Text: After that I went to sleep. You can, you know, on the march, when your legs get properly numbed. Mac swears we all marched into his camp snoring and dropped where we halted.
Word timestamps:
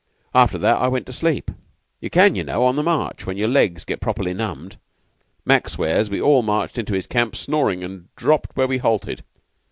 After 0.33 0.57
that 0.57 0.77
I 0.81 0.87
went 0.87 1.05
to 1.05 1.13
sleep. 1.13 1.51
You 1.99 2.09
can, 2.09 2.33
you 2.33 2.43
know, 2.43 2.63
on 2.63 2.75
the 2.75 2.81
march, 2.81 3.27
when 3.27 3.37
your 3.37 3.47
legs 3.47 3.85
get 3.85 4.01
properly 4.01 4.33
numbed. 4.33 4.77
Mac 5.45 5.69
swears 5.69 6.09
we 6.09 6.19
all 6.19 6.41
marched 6.41 6.79
into 6.79 6.95
his 6.95 7.05
camp 7.05 7.35
snoring 7.35 7.83
and 7.83 8.07
dropped 8.15 8.55
where 8.57 8.67
we 8.67 8.79
halted. 8.79 9.23